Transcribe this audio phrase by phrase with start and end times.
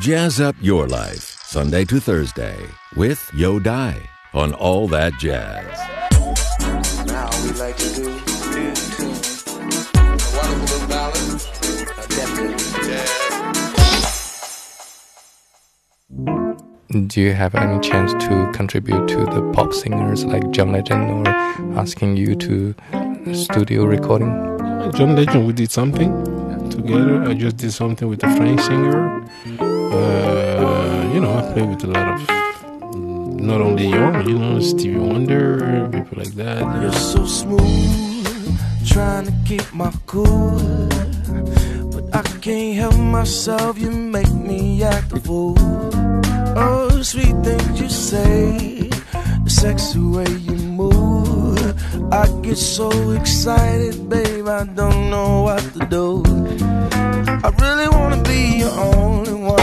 [0.00, 2.56] Jazz up your life, Sunday to Thursday,
[2.94, 4.00] with Yo Dai
[4.32, 5.76] on All That Jazz.
[7.04, 8.70] Now we like to do two.
[9.94, 10.06] A
[10.36, 11.42] wonderful little ballad,
[11.98, 13.18] a definitely jazz.
[17.08, 21.28] Do you have any chance to contribute to the pop singers like John Legend or
[21.76, 22.74] asking you to
[23.34, 24.30] studio recording?
[24.94, 26.38] John Legend, we did something
[26.70, 27.24] together.
[27.24, 29.24] I just did something with a French singer.
[29.90, 32.20] Uh, you know, I play with a lot of
[32.92, 36.60] mm, not only young, you know, Stevie Wonder, people like that.
[36.82, 40.58] You're so smooth, trying to keep my cool.
[41.90, 45.56] But I can't help myself, you make me act a fool.
[46.56, 48.90] Oh, sweet things you say,
[49.44, 51.58] the sexy way you move.
[52.12, 56.22] I get so excited, babe, I don't know what to do.
[57.46, 59.57] I really wanna be your only one,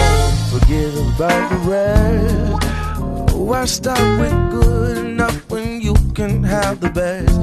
[0.98, 3.34] about the rest.
[3.34, 7.38] Oh, Why stop with good enough when you can have the best?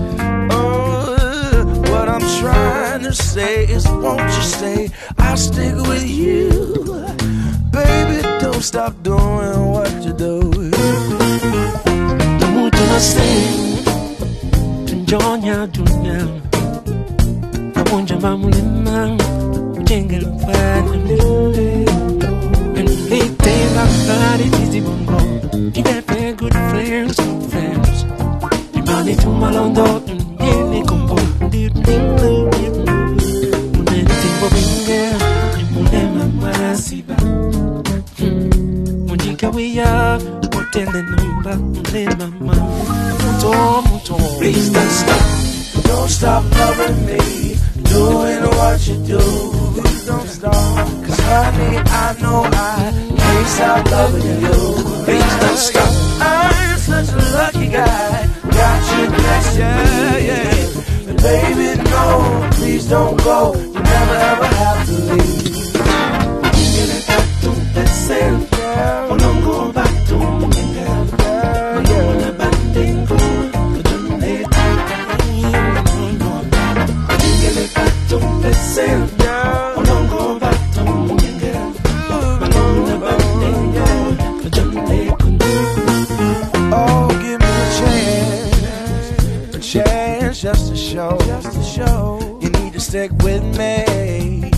[0.51, 6.49] Oh, what I'm trying to say is, won't you say I'll stick with you,
[7.71, 8.23] baby?
[8.41, 10.53] Don't stop doing what you do.
[14.87, 15.67] tunjonya
[18.23, 19.19] mamulimang
[19.79, 21.92] ujengela mfana mlile Enlite
[24.19, 25.17] la body easy bongo
[25.73, 28.05] Kibepe good friends, good friends.
[28.75, 30.03] Imani tumalondo
[30.41, 31.17] Yele kombo
[33.75, 35.01] Munene timbo binge
[35.73, 37.17] Mulema masiba
[39.07, 40.19] Munyika wiya
[40.55, 45.23] Motele numba Mulema ma Muto muto Please don't stop,
[45.85, 47.19] don't stop loving me,
[47.85, 49.19] doing what you do.
[49.81, 50.89] Please don't stop,
[51.33, 54.59] honey, I know I can't stop loving you.
[55.07, 58.27] Please don't stop, I'm such a lucky guy,
[58.59, 60.27] got you next to me.
[60.29, 61.09] Yeah.
[61.11, 65.33] And baby, no, please don't go, you never ever have to leave.
[68.13, 68.52] Olongo
[92.93, 94.51] stick with me.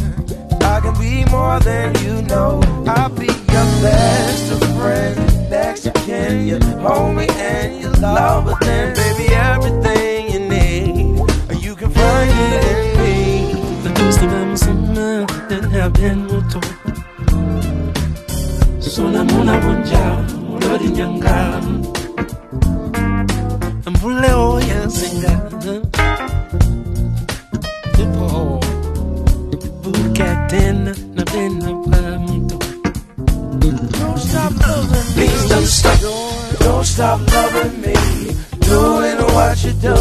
[0.60, 2.60] I can be more than you know.
[2.84, 5.50] I'll be your best of friend.
[5.50, 11.62] Next to kin, you hold me and you love, but then baby everything you need,
[11.62, 13.16] you can find it in me.
[13.84, 16.60] Natusi mamsima Den haben moto
[18.80, 20.04] Sola muna wanja
[20.50, 21.60] Mulodi nyanga
[23.86, 24.88] Mbule oya
[35.64, 36.58] don't stop.
[36.58, 37.94] Don't stop loving me.
[38.60, 39.94] Doing what you do.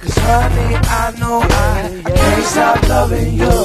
[0.00, 3.55] Cause honey, I know I can't stop loving you.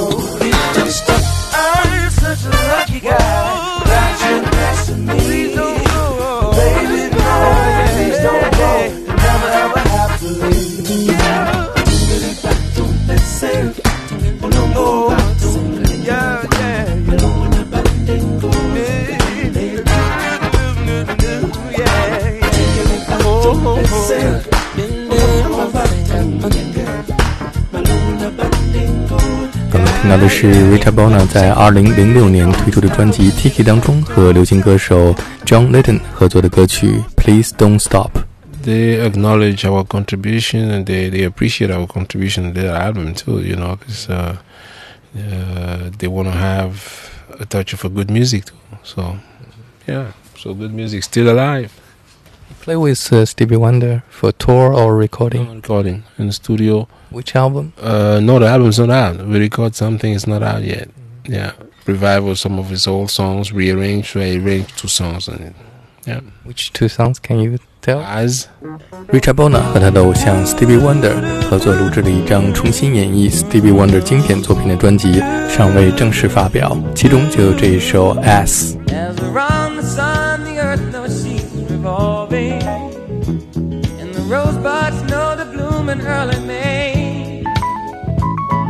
[30.22, 35.16] 的是 Richard Bona 在2006年推出的专辑《Tiki》当中和流行歌手
[35.46, 38.12] John Legend 合作的歌曲《Please Don't Stop》。
[38.64, 43.78] They acknowledge our contribution and they, they appreciate our contribution to their album too, you know,
[43.78, 44.36] because uh,
[45.18, 46.74] uh, they want to have
[47.40, 48.56] a touch of a good music too.
[48.84, 49.18] So,
[49.88, 51.81] yeah, so good music still alive
[52.63, 55.49] Play with uh, Stevie Wonder for tour or recording.
[55.55, 56.89] Recording in the studio.
[57.11, 57.73] Which album?
[57.81, 59.25] Uh, no, the album's not out.
[59.25, 60.89] We record something, it's not out yet.
[61.29, 61.53] Yeah,
[61.87, 65.55] revival some of his old songs, rearranged, rearranged two songs on it.
[66.07, 66.21] Yeah.
[66.45, 68.01] Which two songs can you tell?
[68.01, 68.47] As
[69.09, 71.15] Richard Bona 和他的偶像 Stevie Wonder
[71.49, 78.77] 合作录制了一张重新演绎 Stevie Wonder 经典作品的专辑，尚未正式发表，其中就有这一首《S》。
[78.89, 79.17] As
[85.92, 87.44] In early May.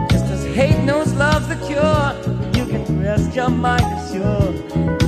[0.10, 2.14] Just as hate knows love's the cure,
[2.56, 5.01] you can rest rest your mind assured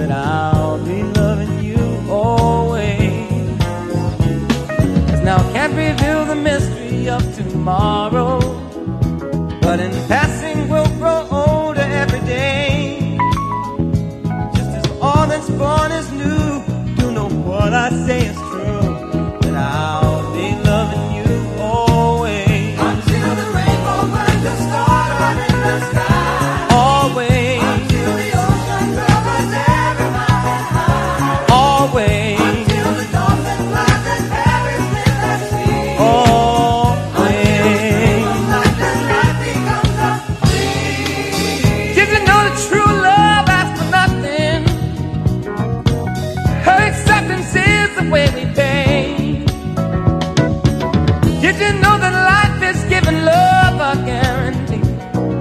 [51.43, 54.79] Did you know that life is giving love a guarantee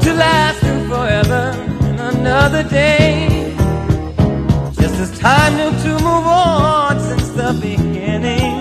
[0.04, 1.44] to last through forever
[1.86, 3.54] and another day?
[4.80, 8.56] Just as time knew to move on since the beginning,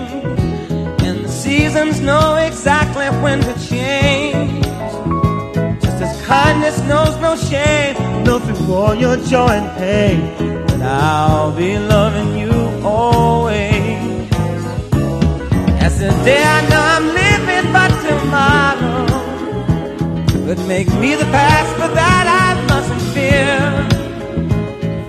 [1.04, 4.64] and the seasons know exactly when to change.
[5.82, 10.20] Just as kindness knows no shame, know through all your joy and pain,
[10.68, 12.52] that I'll be loving you
[12.86, 14.30] always.
[15.84, 17.21] As the day I know I'm living,
[20.54, 23.56] could make me the past, but that I mustn't fear.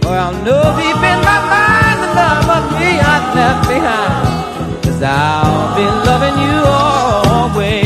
[0.01, 4.83] For I'll know deep in my mind the love of me I've left behind.
[4.83, 7.82] Cause I'll be loving you always.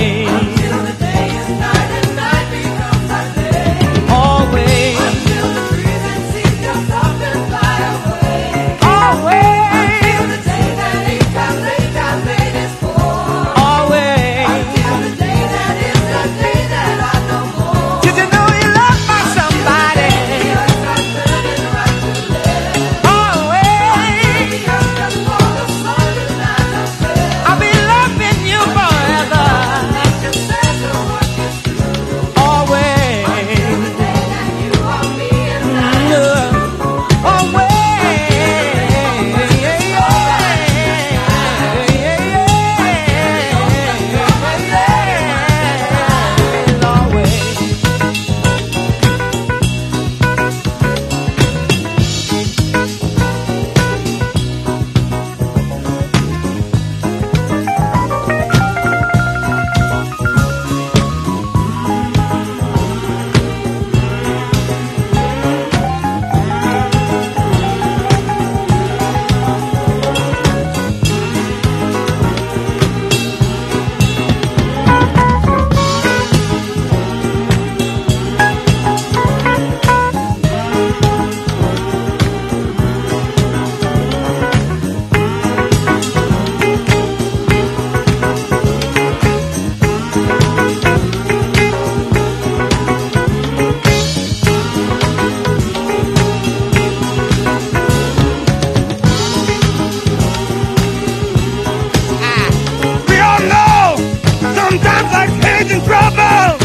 [104.98, 106.58] Sometimes life's hands in trouble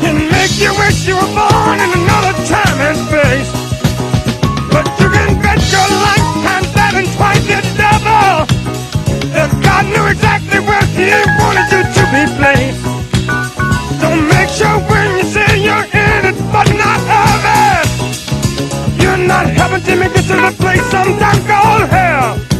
[0.00, 3.50] can make you wish you were born in another time and space.
[4.72, 8.46] But you can bet your life times that and twice its double.
[9.36, 12.82] That God knew exactly where He wanted you to be placed.
[14.00, 19.46] So make sure when you say you're in it, but not of it, you're not
[19.46, 22.52] helping to make this a place sometimes called hell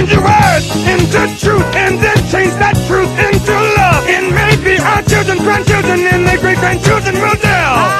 [0.00, 2.76] change your words into truth and then change that
[5.30, 7.99] children, grandchildren, and their great grandchildren will tell.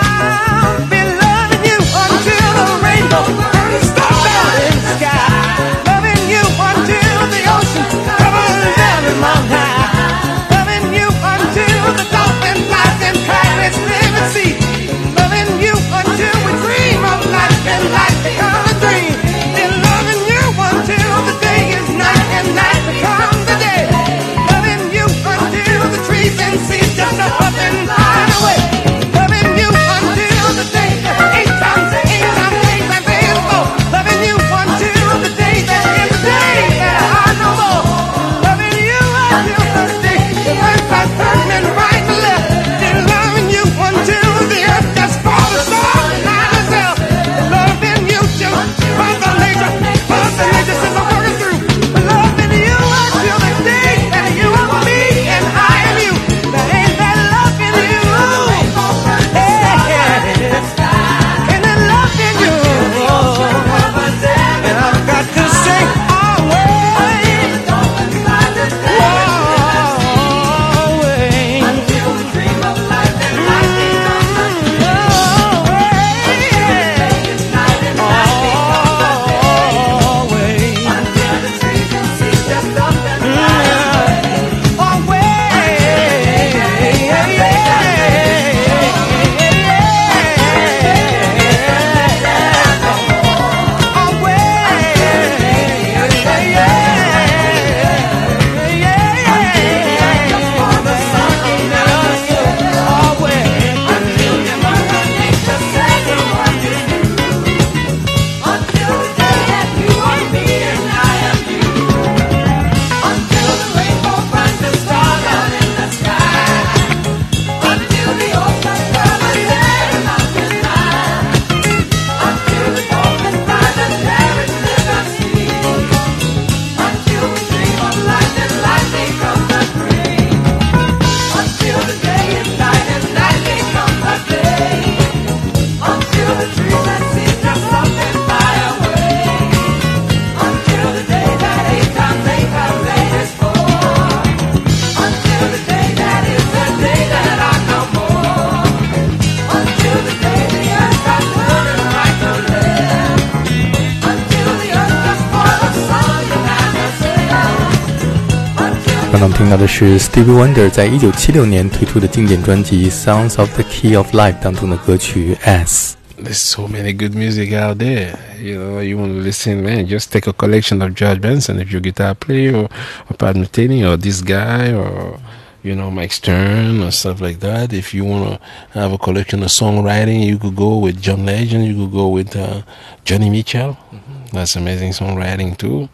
[159.51, 165.97] 到的是 Stevie Wonder 在一九七六年推出的经典专辑《Songs in the Key of Life》当中的歌曲《S》。
[166.25, 168.15] There's so many good music out there.
[168.41, 169.89] You know, you want to listen, man.
[169.89, 172.69] Just take a collection of George Benson if you guitar player, or,
[173.09, 175.19] or Pat Metheny, or this guy, or
[175.65, 177.73] you know, Mike Stern or stuff like that.
[177.73, 181.67] If you want to have a collection of songwriting, you could go with John Legend,
[181.67, 182.63] you could go with uh,
[183.05, 183.77] Joni Mitchell.
[183.91, 184.21] Mm -hmm.
[184.33, 185.89] That's amazing songwriting too.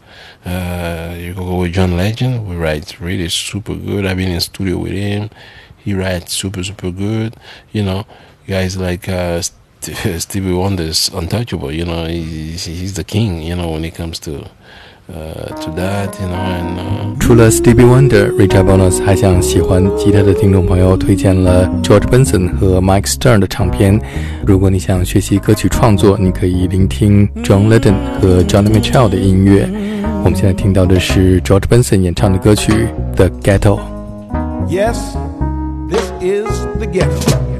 [0.46, 4.06] Uh, you could go with John Legend, We write really super good.
[4.06, 5.28] I've been in studio with him.
[5.76, 7.34] He writes super, super good.
[7.72, 8.06] You know,
[8.46, 9.42] guys like uh,
[9.80, 11.72] Stevie Wonder is untouchable.
[11.72, 13.42] You know, he's, he's the king.
[13.42, 14.48] You know, when it comes to
[15.08, 22.80] uh, to that, you know, and uh, 除了 Stevie Wonder，Richard Bonus 还向喜欢吉他的听众朋友推荐了 George Benson 和
[22.80, 24.00] Mike Stern 的唱片。
[24.46, 29.68] 如果你想学习歌曲创作，你可以聆听 John Lennon 和 Johnny Mitchell 的音乐。
[30.24, 32.72] 我们现在听到的是 George Benson 演唱的歌曲
[33.16, 33.78] 《The Ghetto》。
[34.68, 34.96] Yes,
[35.88, 36.46] this is
[36.78, 37.55] the ghetto.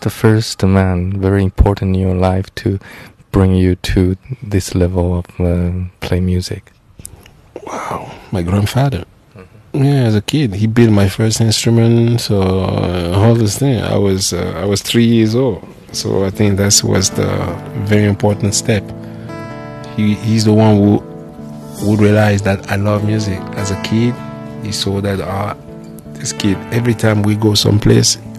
[0.00, 2.78] The first man very important in your life to
[3.30, 6.72] bring you to this level of uh, play music?
[7.66, 9.04] Wow, my grandfather.
[9.72, 12.20] Yeah, as a kid, he built my first instrument.
[12.20, 15.64] So uh, all this thing, I was uh, I was three years old.
[15.92, 17.30] So I think that was the
[17.84, 18.82] very important step.
[19.96, 23.38] He he's the one who would realize that I love music.
[23.54, 24.14] As a kid,
[24.64, 25.56] he saw that ah,
[26.14, 26.56] this kid.
[26.72, 28.18] Every time we go someplace,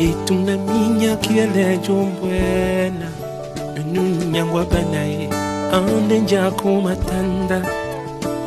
[0.00, 3.08] etuna minyakiele jombwena
[3.92, 5.28] nunyangwa banaye
[5.72, 7.62] ande njako matanda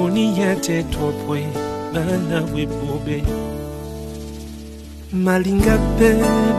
[0.04, 1.46] oniyate topwe
[1.94, 3.24] bana webobe
[5.14, 6.10] malinga pe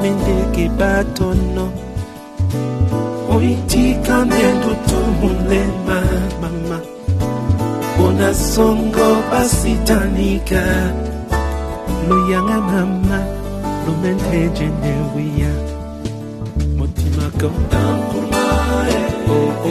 [0.03, 1.73] mendeke batono
[3.35, 6.81] oitika mendo tumule mama.
[8.07, 10.63] Ona songo basitanika
[12.09, 13.40] loyanga mama
[13.87, 15.53] lomentejenewiya
[16.77, 18.45] motima godankurma
[19.31, 19.67] oh,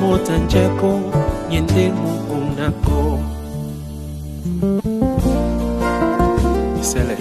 [0.00, 1.00] mota njeko
[1.50, 3.18] nyende mukunako
[6.80, 7.16] isele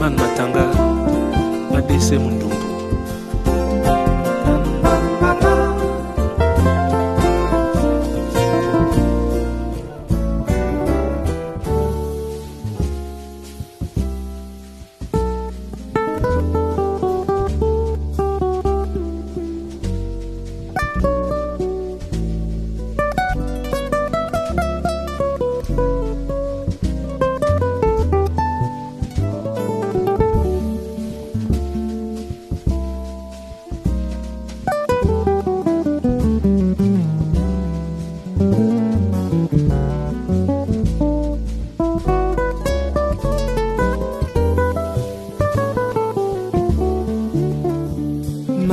[0.00, 0.64] man matanga
[1.72, 2.45] badese mundumbu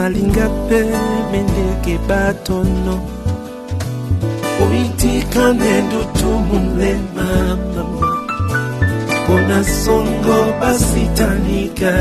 [0.04, 0.80] malinga mpe
[1.32, 2.96] mindeki batono
[4.58, 7.84] koitika nde ndutu molema mama
[9.24, 11.94] mpona songo basitanika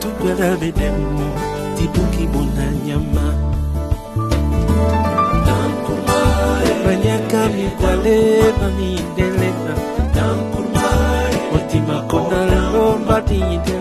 [0.00, 1.26] tukwela bedemo
[1.76, 3.26] dibuki bona nyama.
[6.84, 7.50] Banyaka eh.
[7.56, 8.18] mikwale
[8.60, 9.74] bamidelela
[11.52, 12.06] motima eh.
[12.10, 13.77] konalo badide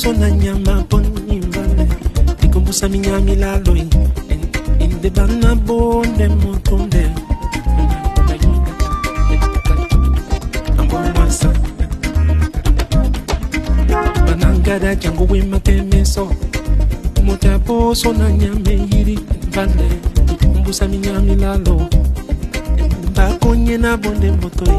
[0.04, 1.88] Motaposo na nyama ponimbale
[2.44, 3.76] ikumbusa minyamilalo
[4.80, 7.04] inde bana bonde motonde
[10.78, 11.50] ambomasa
[14.26, 16.32] banangada jango wematemeso
[17.24, 19.88] motaposo na nyame yiri mbale
[20.44, 21.88] ikumbusa minyamilalo
[23.16, 24.78] bakonye na bonde motoyi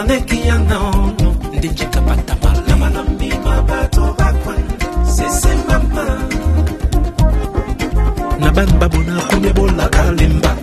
[0.00, 4.62] bana maleki ya naono ndinje kapata mala mana mima bato bakwan
[5.14, 6.04] sese mama
[8.40, 10.56] na ban babu na kumye bola kalimba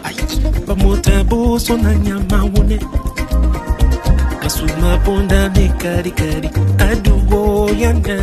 [0.67, 2.79] bamota boso na nyama wone
[4.41, 6.49] kasuma ponda ne kari kari
[6.89, 8.17] adugo yana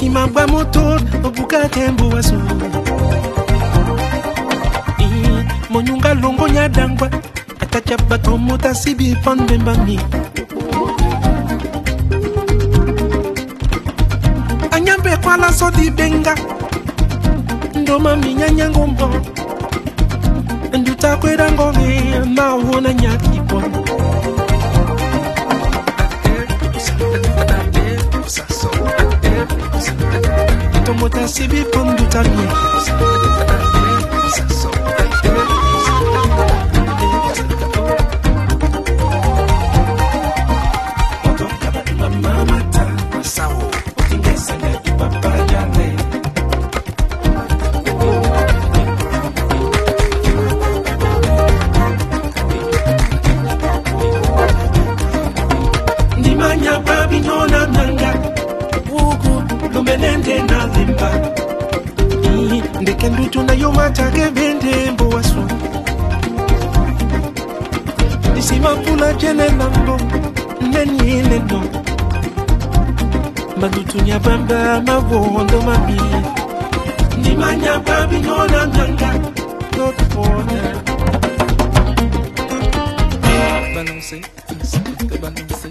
[0.00, 0.98] lemba disima bwa moto
[1.70, 2.34] tembo waso
[5.00, 7.10] Ii, monyunga longo nyadangwa
[7.60, 10.00] atacha bato mota sibi pandembami
[14.70, 16.34] anyambe kwala sodi benga
[17.74, 19.08] ndoma minyanyangombo
[20.78, 22.02] ndutakwera ngome
[30.20, 33.81] nyakipon tomota sibi pondutamie ndimanya
[63.52, 65.42] ndutu nayo matage bende mbo wasu
[68.38, 69.96] isimapula jene nango
[70.72, 71.60] nenyileno
[73.60, 76.00] madutunya bamba mabondo mabi
[77.18, 79.10] ndimanya babinyona nanga
[79.76, 80.60] notupona
[83.74, 84.20] balance
[85.20, 85.68] balance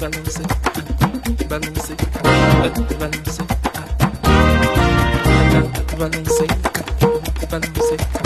[0.00, 0.28] balance
[1.48, 1.92] balance
[3.00, 3.47] balance
[5.98, 6.54] balanceca,
[7.50, 8.17] balanceca.